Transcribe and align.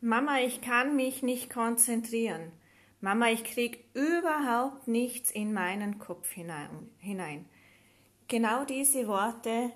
Mama, 0.00 0.38
ich 0.38 0.60
kann 0.60 0.94
mich 0.94 1.24
nicht 1.24 1.50
konzentrieren. 1.50 2.52
Mama, 3.00 3.30
ich 3.30 3.42
krieg 3.42 3.84
überhaupt 3.94 4.86
nichts 4.86 5.32
in 5.32 5.52
meinen 5.52 5.98
Kopf 5.98 6.30
hinein. 6.30 7.46
Genau 8.28 8.64
diese 8.64 9.08
Worte 9.08 9.72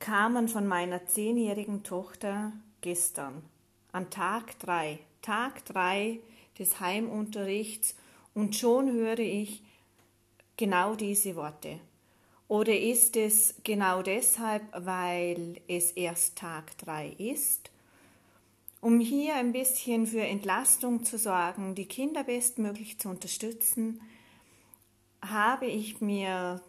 kamen 0.00 0.48
von 0.48 0.66
meiner 0.66 1.06
zehnjährigen 1.06 1.82
Tochter 1.82 2.52
gestern, 2.82 3.42
an 3.92 4.10
Tag 4.10 4.58
drei, 4.58 4.98
Tag 5.22 5.64
drei 5.64 6.20
des 6.58 6.78
Heimunterrichts, 6.80 7.96
und 8.34 8.54
schon 8.54 8.92
höre 8.92 9.20
ich 9.20 9.62
genau 10.58 10.94
diese 10.94 11.36
Worte. 11.36 11.80
Oder 12.48 12.78
ist 12.78 13.16
es 13.16 13.54
genau 13.64 14.02
deshalb, 14.02 14.62
weil 14.72 15.62
es 15.68 15.92
erst 15.92 16.36
Tag 16.36 16.76
drei 16.76 17.14
ist? 17.16 17.70
Um 18.84 19.00
hier 19.00 19.36
ein 19.36 19.52
bisschen 19.52 20.06
für 20.06 20.20
Entlastung 20.20 21.04
zu 21.04 21.16
sorgen, 21.16 21.74
die 21.74 21.86
Kinder 21.86 22.22
bestmöglich 22.22 22.98
zu 22.98 23.08
unterstützen, 23.08 24.02
habe 25.22 25.64
ich 25.64 26.02
mir 26.02 26.60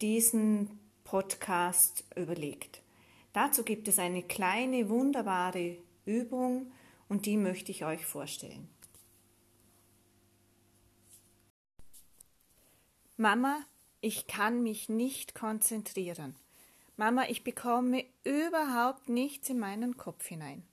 diesen 0.00 0.80
Podcast 1.04 2.02
überlegt. 2.16 2.80
Dazu 3.34 3.62
gibt 3.62 3.88
es 3.88 3.98
eine 3.98 4.22
kleine, 4.22 4.88
wunderbare 4.88 5.76
Übung 6.06 6.72
und 7.10 7.26
die 7.26 7.36
möchte 7.36 7.70
ich 7.70 7.84
euch 7.84 8.06
vorstellen. 8.06 8.70
Mama, 13.18 13.58
ich 14.00 14.26
kann 14.26 14.62
mich 14.62 14.88
nicht 14.88 15.34
konzentrieren. 15.34 16.36
Mama, 16.98 17.28
ich 17.28 17.44
bekomme 17.44 18.04
überhaupt 18.24 19.08
nichts 19.08 19.48
in 19.50 19.60
meinen 19.60 19.96
Kopf 19.96 20.26
hinein. 20.26 20.64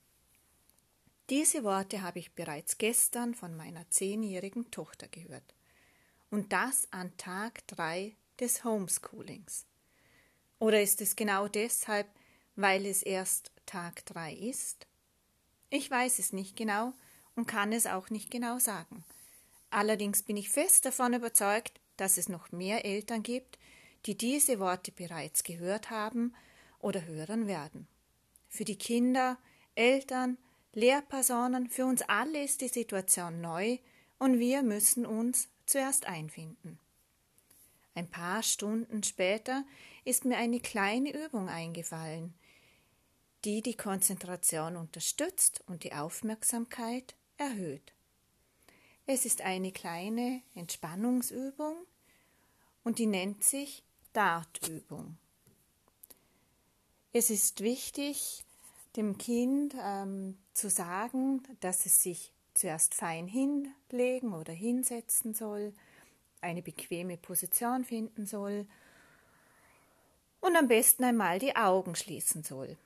Diese 1.30 1.62
Worte 1.62 2.02
habe 2.02 2.18
ich 2.18 2.34
bereits 2.34 2.78
gestern 2.78 3.32
von 3.32 3.56
meiner 3.56 3.88
zehnjährigen 3.90 4.72
Tochter 4.72 5.06
gehört. 5.06 5.54
Und 6.28 6.52
das 6.52 6.88
an 6.90 7.16
Tag 7.16 7.64
drei 7.68 8.16
des 8.40 8.64
Homeschoolings. 8.64 9.66
Oder 10.58 10.82
ist 10.82 11.00
es 11.00 11.14
genau 11.14 11.46
deshalb, 11.46 12.08
weil 12.56 12.86
es 12.86 13.04
erst 13.04 13.52
Tag 13.64 14.04
drei 14.06 14.34
ist? 14.34 14.88
Ich 15.70 15.88
weiß 15.88 16.18
es 16.18 16.32
nicht 16.32 16.56
genau 16.56 16.92
und 17.36 17.46
kann 17.46 17.72
es 17.72 17.86
auch 17.86 18.10
nicht 18.10 18.32
genau 18.32 18.58
sagen. 18.58 19.04
Allerdings 19.70 20.24
bin 20.24 20.36
ich 20.36 20.48
fest 20.48 20.86
davon 20.86 21.14
überzeugt, 21.14 21.80
dass 21.96 22.18
es 22.18 22.28
noch 22.28 22.50
mehr 22.50 22.84
Eltern 22.84 23.22
gibt, 23.22 23.60
die 24.06 24.16
diese 24.16 24.58
Worte 24.60 24.92
bereits 24.92 25.42
gehört 25.42 25.90
haben 25.90 26.34
oder 26.78 27.04
hören 27.04 27.46
werden. 27.46 27.88
Für 28.48 28.64
die 28.64 28.76
Kinder, 28.76 29.38
Eltern, 29.74 30.38
Lehrpersonen, 30.72 31.68
für 31.68 31.86
uns 31.86 32.02
alle 32.02 32.44
ist 32.44 32.60
die 32.60 32.68
Situation 32.68 33.40
neu 33.40 33.78
und 34.18 34.38
wir 34.38 34.62
müssen 34.62 35.06
uns 35.06 35.48
zuerst 35.66 36.06
einfinden. 36.06 36.78
Ein 37.94 38.08
paar 38.10 38.42
Stunden 38.42 39.02
später 39.02 39.64
ist 40.04 40.24
mir 40.24 40.36
eine 40.36 40.60
kleine 40.60 41.12
Übung 41.12 41.48
eingefallen, 41.48 42.34
die 43.44 43.62
die 43.62 43.76
Konzentration 43.76 44.76
unterstützt 44.76 45.62
und 45.66 45.82
die 45.82 45.94
Aufmerksamkeit 45.94 47.14
erhöht. 47.38 47.94
Es 49.06 49.24
ist 49.24 49.40
eine 49.40 49.72
kleine 49.72 50.42
Entspannungsübung 50.54 51.76
und 52.84 52.98
die 52.98 53.06
nennt 53.06 53.42
sich 53.42 53.85
Dartübung. 54.16 55.18
Es 57.12 57.28
ist 57.28 57.60
wichtig, 57.60 58.46
dem 58.96 59.18
Kind 59.18 59.74
ähm, 59.78 60.38
zu 60.54 60.70
sagen, 60.70 61.42
dass 61.60 61.84
es 61.84 62.02
sich 62.02 62.32
zuerst 62.54 62.94
fein 62.94 63.28
hinlegen 63.28 64.32
oder 64.32 64.54
hinsetzen 64.54 65.34
soll, 65.34 65.74
eine 66.40 66.62
bequeme 66.62 67.18
Position 67.18 67.84
finden 67.84 68.24
soll 68.24 68.66
und 70.40 70.56
am 70.56 70.66
besten 70.66 71.04
einmal 71.04 71.38
die 71.38 71.54
Augen 71.54 71.94
schließen 71.94 72.42
soll. 72.42 72.78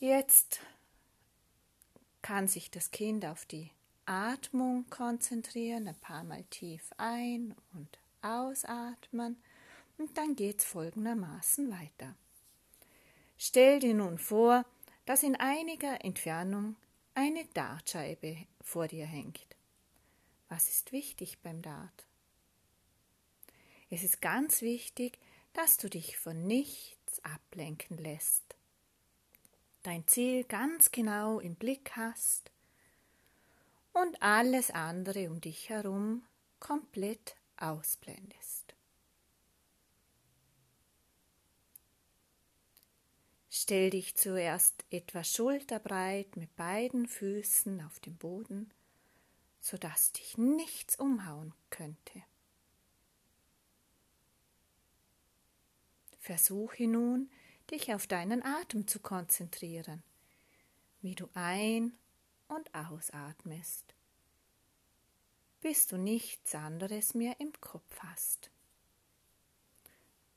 Jetzt 0.00 0.60
kann 2.22 2.48
sich 2.48 2.70
das 2.70 2.90
Kind 2.92 3.26
auf 3.26 3.44
die 3.44 3.72
Atmung 4.06 4.88
konzentrieren, 4.88 5.86
ein 5.86 6.00
paar 6.00 6.24
Mal 6.24 6.44
tief 6.44 6.82
ein- 6.96 7.54
und 7.74 7.98
ausatmen 8.22 9.42
und 9.98 10.16
dann 10.16 10.36
geht's 10.36 10.64
folgendermaßen 10.64 11.70
weiter. 11.70 12.14
Stell 13.36 13.80
dir 13.80 13.94
nun 13.94 14.18
vor, 14.18 14.64
dass 15.06 15.22
in 15.22 15.36
einiger 15.36 16.04
Entfernung 16.04 16.76
eine 17.14 17.44
Dartscheibe 17.54 18.36
vor 18.60 18.88
dir 18.88 19.06
hängt. 19.06 19.56
Was 20.48 20.68
ist 20.68 20.92
wichtig 20.92 21.38
beim 21.42 21.62
Dart? 21.62 22.06
Es 23.90 24.02
ist 24.02 24.20
ganz 24.20 24.62
wichtig, 24.62 25.18
dass 25.52 25.78
du 25.78 25.88
dich 25.88 26.18
von 26.18 26.46
nichts 26.46 27.24
ablenken 27.24 27.96
lässt. 27.96 28.56
Dein 29.82 30.06
Ziel 30.06 30.44
ganz 30.44 30.90
genau 30.90 31.40
im 31.40 31.54
Blick 31.54 31.92
hast 31.96 32.50
und 33.92 34.22
alles 34.22 34.70
andere 34.70 35.30
um 35.30 35.40
dich 35.40 35.70
herum 35.70 36.22
komplett 36.60 37.37
ausblendest. 37.60 38.74
Stell 43.50 43.90
dich 43.90 44.16
zuerst 44.16 44.84
etwa 44.90 45.24
schulterbreit 45.24 46.36
mit 46.36 46.54
beiden 46.56 47.06
Füßen 47.06 47.82
auf 47.82 47.98
dem 48.00 48.16
Boden, 48.16 48.72
sodass 49.60 50.12
dich 50.12 50.38
nichts 50.38 50.96
umhauen 50.96 51.52
könnte. 51.70 52.22
Versuche 56.18 56.86
nun, 56.86 57.30
dich 57.70 57.92
auf 57.94 58.06
deinen 58.06 58.42
Atem 58.42 58.86
zu 58.86 59.00
konzentrieren, 59.00 60.02
wie 61.00 61.14
du 61.14 61.28
ein- 61.34 61.92
und 62.48 62.74
ausatmest, 62.74 63.94
bis 65.60 65.86
du 65.86 65.96
nichts 65.96 66.54
anderes 66.54 67.14
mehr 67.14 67.38
im 67.40 67.52
Kopf 67.60 67.98
hast. 68.00 68.50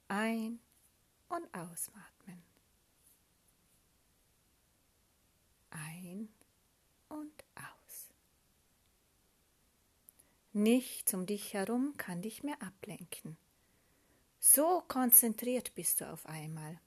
Ein- 0.07 0.59
und 1.29 1.53
ausatmen. 1.53 2.43
Ein 5.69 6.29
und 7.07 7.43
aus. 7.55 8.09
Nichts 10.53 11.13
um 11.13 11.25
dich 11.25 11.53
herum 11.53 11.95
kann 11.95 12.21
dich 12.21 12.43
mehr 12.43 12.61
ablenken. 12.61 13.37
So 14.39 14.83
konzentriert 14.87 15.73
bist 15.75 16.01
du 16.01 16.11
auf 16.11 16.25
einmal. 16.25 16.81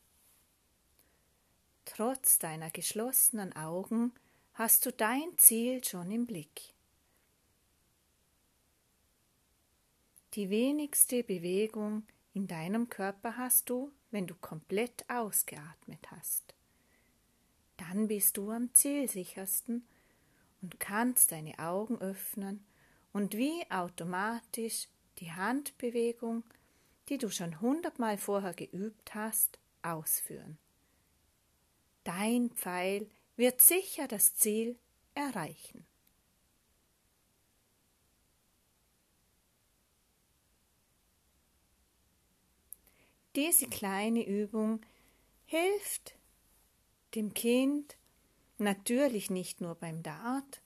Trotz 1.85 2.39
deiner 2.39 2.71
geschlossenen 2.71 3.55
Augen 3.55 4.13
hast 4.55 4.85
du 4.85 4.93
dein 4.93 5.39
Ziel 5.39 5.83
schon 5.85 6.11
im 6.11 6.27
Blick. 6.27 6.74
Die 10.35 10.51
wenigste 10.51 11.23
Bewegung 11.23 12.03
in 12.33 12.49
deinem 12.49 12.89
Körper 12.89 13.37
hast 13.37 13.71
du, 13.71 13.93
wenn 14.11 14.27
du 14.27 14.35
komplett 14.35 15.09
ausgeatmet 15.09 16.11
hast. 16.11 16.55
Dann 17.77 18.09
bist 18.09 18.37
du 18.37 18.51
am 18.51 18.75
zielsichersten 18.75 19.87
und 20.61 20.81
kannst 20.81 21.31
deine 21.31 21.57
Augen 21.61 22.01
öffnen 22.01 22.67
und 23.13 23.37
wie 23.37 23.65
automatisch 23.71 24.89
die 25.19 25.31
Handbewegung, 25.31 26.43
die 27.09 27.19
du 27.19 27.31
schon 27.31 27.61
hundertmal 27.61 28.19
vorher 28.19 28.55
geübt 28.55 29.15
hast, 29.15 29.61
ausführen. 29.83 30.59
Dein 32.03 32.51
Pfeil 32.51 33.09
wird 33.37 33.61
sicher 33.61 34.09
das 34.09 34.35
Ziel 34.35 34.79
erreichen. 35.15 35.87
Diese 43.37 43.67
kleine 43.67 44.25
Übung 44.25 44.81
hilft 45.47 46.15
dem 47.17 47.35
Kind 47.35 47.97
natürlich 48.59 49.29
nicht 49.29 49.61
nur 49.61 49.75
beim 49.75 50.05
Dart 50.05 50.63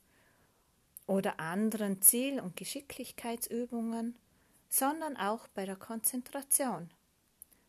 oder 1.06 1.40
anderen 1.40 2.02
Ziel- 2.02 2.40
und 2.40 2.56
Geschicklichkeitsübungen, 2.56 4.18
sondern 4.68 5.16
auch 5.16 5.48
bei 5.48 5.64
der 5.64 5.76
Konzentration, 5.76 6.90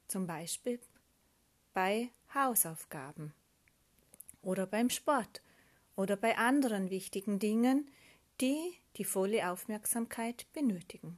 zum 0.10 0.28
Beispiel 0.28 0.82
bei 1.74 2.10
Hausaufgaben 2.34 3.34
oder 4.42 4.68
beim 4.68 4.90
Sport 4.90 5.42
oder 5.96 6.18
bei 6.18 6.38
anderen 6.38 6.90
wichtigen 6.90 7.40
Dingen, 7.40 7.90
die 8.42 8.74
die 8.98 9.06
volle 9.06 9.50
Aufmerksamkeit 9.50 10.46
benötigen. 10.52 11.18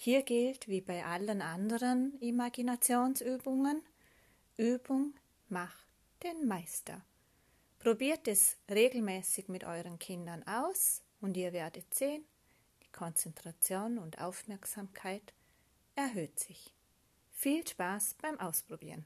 Hier 0.00 0.22
gilt 0.22 0.68
wie 0.68 0.80
bei 0.80 1.04
allen 1.04 1.42
anderen 1.42 2.16
Imaginationsübungen, 2.20 3.82
Übung 4.56 5.12
macht 5.48 5.88
den 6.22 6.46
Meister. 6.46 7.04
Probiert 7.80 8.28
es 8.28 8.56
regelmäßig 8.70 9.48
mit 9.48 9.64
euren 9.64 9.98
Kindern 9.98 10.44
aus 10.46 11.02
und 11.20 11.36
ihr 11.36 11.52
werdet 11.52 11.92
sehen, 11.92 12.24
die 12.84 12.92
Konzentration 12.92 13.98
und 13.98 14.20
Aufmerksamkeit 14.20 15.34
erhöht 15.96 16.38
sich. 16.38 16.72
Viel 17.32 17.66
Spaß 17.66 18.14
beim 18.22 18.38
Ausprobieren. 18.38 19.04